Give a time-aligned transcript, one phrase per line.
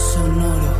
[0.00, 0.72] Sonoro.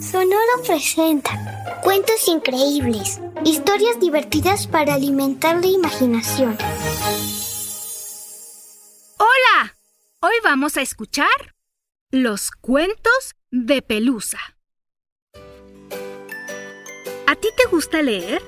[0.00, 6.56] Sonoro presenta cuentos increíbles, historias divertidas para alimentar la imaginación.
[9.18, 9.76] Hola,
[10.20, 11.28] hoy vamos a escuchar
[12.10, 14.40] los cuentos de Pelusa.
[17.26, 18.42] ¿A ti te gusta leer?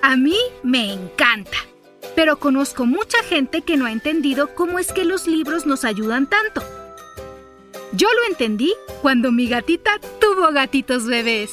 [0.00, 1.58] A mí me encanta,
[2.16, 6.26] pero conozco mucha gente que no ha entendido cómo es que los libros nos ayudan
[6.26, 6.81] tanto.
[7.94, 11.50] Yo lo entendí cuando mi gatita tuvo gatitos bebés.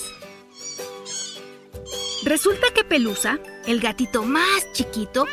[2.23, 5.25] Resulta que Pelusa, el gatito más chiquito,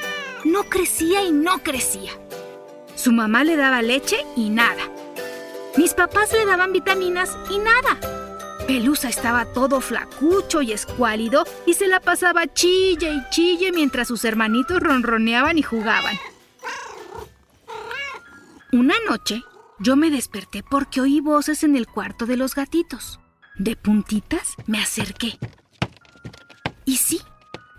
[0.45, 2.13] no crecía y no crecía.
[2.97, 4.83] Su mamá le daba leche y nada.
[5.77, 7.99] Mis papás le daban vitaminas y nada.
[8.67, 14.25] Pelusa estaba todo flacucho y escuálido y se la pasaba chille y chille mientras sus
[14.25, 16.19] hermanitos ronroneaban y jugaban.
[18.73, 19.43] Una noche,
[19.79, 23.21] yo me desperté porque oí voces en el cuarto de los gatitos.
[23.59, 25.39] De puntitas me acerqué.
[26.85, 27.21] Y sí,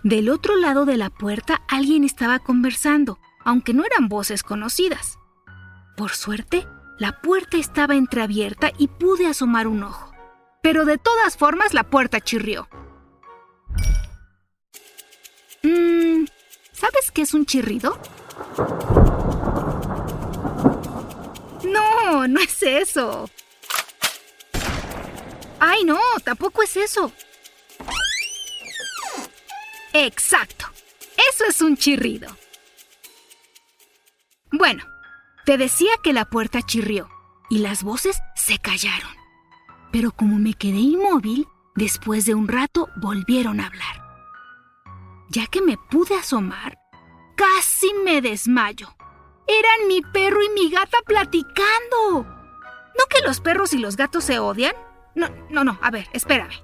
[0.04, 5.18] del otro lado de la puerta alguien estaba conversando, aunque no eran voces conocidas.
[5.96, 6.66] Por suerte,
[6.98, 10.12] la puerta estaba entreabierta y pude asomar un ojo.
[10.62, 12.68] Pero de todas formas la puerta chirrió.
[15.62, 16.26] Mm,
[16.72, 17.98] ¿Sabes qué es un chirrido?
[22.08, 23.28] No, no es eso.
[25.60, 27.12] Ay, no, tampoco es eso.
[29.92, 30.64] Exacto.
[31.30, 32.34] Eso es un chirrido.
[34.50, 34.84] Bueno,
[35.44, 37.10] te decía que la puerta chirrió
[37.50, 39.12] y las voces se callaron.
[39.92, 44.02] Pero como me quedé inmóvil, después de un rato volvieron a hablar.
[45.28, 46.78] Ya que me pude asomar,
[47.36, 48.97] casi me desmayo.
[49.48, 52.26] Eran mi perro y mi gata platicando.
[52.98, 54.74] ¿No que los perros y los gatos se odian?
[55.14, 56.62] No, no, no, a ver, espérame.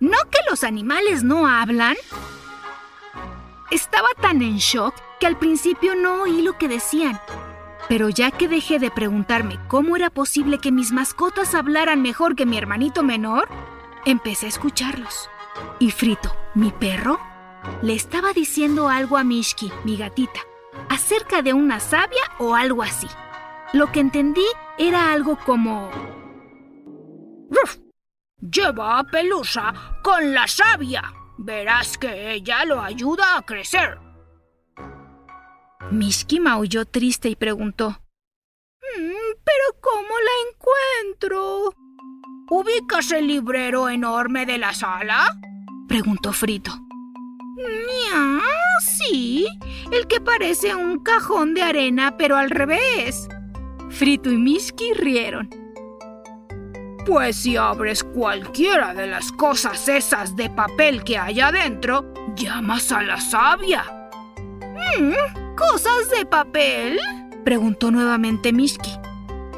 [0.00, 1.96] ¿No que los animales no hablan?
[3.70, 7.20] Estaba tan en shock que al principio no oí lo que decían.
[7.88, 12.46] Pero ya que dejé de preguntarme cómo era posible que mis mascotas hablaran mejor que
[12.46, 13.48] mi hermanito menor,
[14.04, 15.28] empecé a escucharlos.
[15.78, 17.20] Y Frito, mi perro,
[17.82, 20.40] le estaba diciendo algo a Mishki, mi gatita,
[20.88, 23.08] acerca de una savia o algo así.
[23.72, 24.44] Lo que entendí
[24.78, 25.90] era algo como...
[27.50, 27.78] ¡Ruf!
[28.40, 31.02] Lleva a Pelusa con la savia.
[31.38, 33.98] Verás que ella lo ayuda a crecer.
[35.90, 37.90] Mishki maulló triste y preguntó.
[38.98, 41.74] "Mm, ¿Pero cómo la encuentro?
[42.50, 45.26] ¿Ubicas el librero enorme de la sala?
[45.88, 46.72] Preguntó Frito.
[48.80, 49.46] Sí,
[49.90, 53.28] el que parece un cajón de arena, pero al revés.
[53.90, 55.48] Frito y Mishki rieron.
[57.06, 63.02] Pues si abres cualquiera de las cosas esas de papel que hay adentro, llamas a
[63.02, 63.84] la savia.
[64.98, 66.98] "Mm, ¿Cosas de papel?
[67.44, 68.90] Preguntó nuevamente Mishki.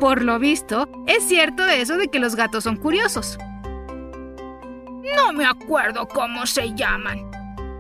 [0.01, 3.39] Por lo visto, es cierto eso de que los gatos son curiosos.
[5.17, 7.31] No me acuerdo cómo se llaman.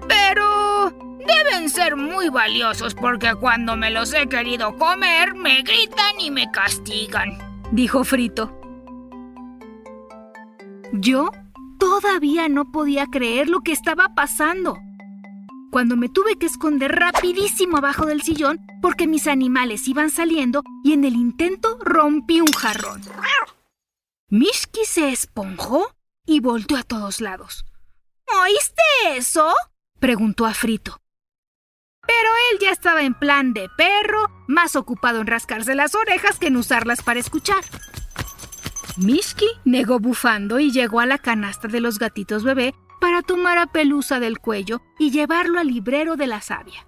[0.08, 0.92] Pero
[1.26, 6.50] deben ser muy valiosos porque cuando me los he querido comer me gritan y me
[6.50, 7.38] castigan.
[7.72, 8.58] Dijo Frito.
[10.92, 11.30] Yo
[11.78, 14.78] todavía no podía creer lo que estaba pasando.
[15.70, 20.92] Cuando me tuve que esconder rapidísimo abajo del sillón porque mis animales iban saliendo y
[20.92, 23.02] en el intento rompí un jarrón.
[24.28, 27.64] Mishki se esponjó y volteó a todos lados.
[28.42, 28.82] ¿Oíste
[29.16, 29.52] eso?
[30.00, 31.00] Preguntó a Frito.
[32.06, 36.48] Pero él ya estaba en plan de perro, más ocupado en rascarse las orejas que
[36.48, 37.64] en usarlas para escuchar.
[38.96, 43.66] Mishki negó bufando y llegó a la canasta de los gatitos bebé para tomar a
[43.66, 46.86] Pelusa del cuello y llevarlo al librero de la savia.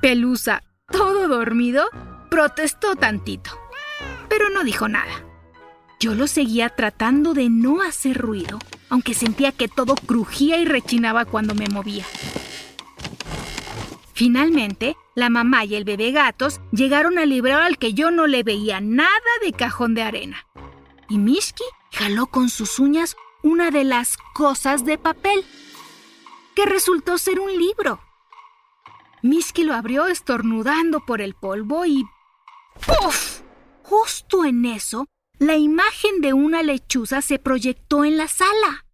[0.00, 1.88] Pelusa, todo dormido,
[2.30, 3.50] protestó tantito,
[4.28, 5.24] pero no dijo nada.
[5.98, 8.58] Yo lo seguía tratando de no hacer ruido,
[8.88, 12.04] aunque sentía que todo crujía y rechinaba cuando me movía.
[14.16, 18.42] Finalmente, la mamá y el bebé gatos llegaron al librero al que yo no le
[18.42, 19.10] veía nada
[19.42, 20.46] de cajón de arena.
[21.10, 25.44] Y Mishki jaló con sus uñas una de las cosas de papel,
[26.54, 28.00] que resultó ser un libro.
[29.20, 32.06] Mishki lo abrió estornudando por el polvo y
[32.86, 33.42] ¡Puf!
[33.82, 35.04] Justo en eso,
[35.38, 38.86] la imagen de una lechuza se proyectó en la sala.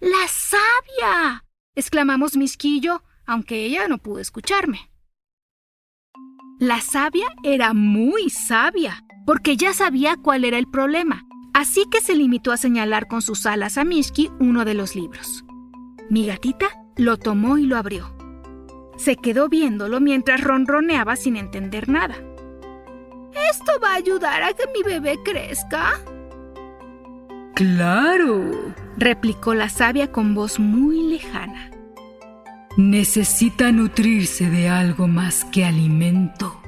[0.00, 1.44] ¡La sabia!
[1.74, 4.90] exclamamos Misquillo, aunque ella no pudo escucharme.
[6.58, 11.22] La sabia era muy sabia, porque ya sabía cuál era el problema,
[11.52, 15.44] así que se limitó a señalar con sus alas a Mishki uno de los libros.
[16.10, 18.14] Mi gatita lo tomó y lo abrió.
[18.96, 22.14] Se quedó viéndolo mientras ronroneaba sin entender nada.
[23.50, 26.00] ¿Esto va a ayudar a que mi bebé crezca?
[27.54, 31.70] Claro, replicó la sabia con voz muy lejana.
[32.76, 36.60] Necesita nutrirse de algo más que alimento.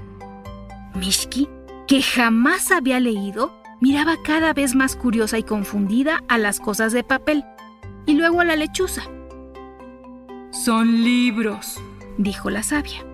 [0.94, 1.48] Mishki,
[1.88, 7.02] que jamás había leído, miraba cada vez más curiosa y confundida a las cosas de
[7.02, 7.44] papel
[8.06, 9.02] y luego a la lechuza.
[10.52, 11.82] Son libros,
[12.18, 13.04] dijo la sabia.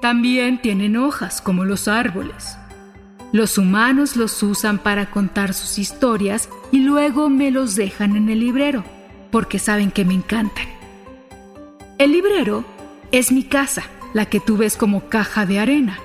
[0.00, 2.56] También tienen hojas como los árboles.
[3.32, 8.40] Los humanos los usan para contar sus historias y luego me los dejan en el
[8.40, 8.82] librero,
[9.30, 10.77] porque saben que me encantan.
[11.98, 12.64] El librero
[13.10, 13.82] es mi casa,
[14.14, 15.98] la que tú ves como caja de arena.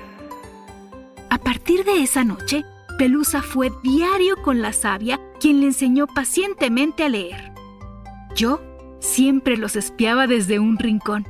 [1.30, 2.64] A partir de esa noche,
[2.98, 7.52] Pelusa fue diario con la sabia quien le enseñó pacientemente a leer.
[8.34, 8.60] Yo
[8.98, 11.28] siempre los espiaba desde un rincón.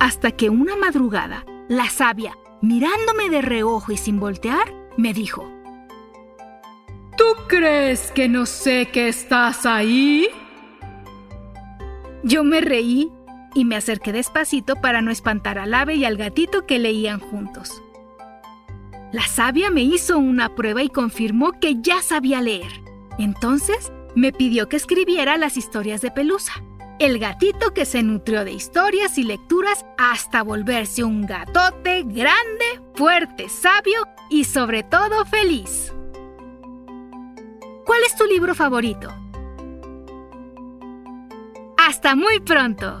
[0.00, 5.48] Hasta que una madrugada, la sabia, mirándome de reojo y sin voltear, me dijo,
[7.16, 10.26] ¿Tú crees que no sé que estás ahí?
[12.24, 13.12] Yo me reí
[13.54, 17.82] y me acerqué despacito para no espantar al ave y al gatito que leían juntos.
[19.12, 22.70] La sabia me hizo una prueba y confirmó que ya sabía leer.
[23.18, 26.62] Entonces me pidió que escribiera las historias de Pelusa
[27.00, 33.48] el gatito que se nutrió de historias y lecturas hasta volverse un gatote grande, fuerte,
[33.48, 35.94] sabio y sobre todo feliz.
[37.86, 39.08] ¿Cuál es tu libro favorito?
[41.78, 43.00] Hasta muy pronto.